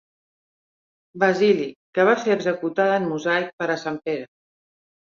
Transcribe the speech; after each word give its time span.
Basili, 1.25 1.69
que 1.99 2.07
va 2.11 2.17
ser 2.23 2.35
executada 2.39 2.99
en 3.05 3.09
mosaic 3.13 3.57
per 3.63 3.71
a 3.71 3.81
Sant 3.87 4.05
Pere. 4.11 4.29